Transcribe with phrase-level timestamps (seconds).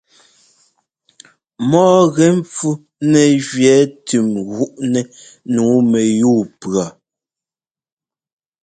[1.69, 2.69] Mɔ́ɔ gɛ pfú
[3.11, 3.77] nɛgẅɛɛ
[4.07, 5.05] tʉ́m gúꞌnɛ́
[5.53, 6.85] nǔu mɛyúu-pʉɔ.